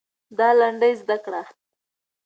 [0.37, 1.41] دا لنډۍ زده کړه.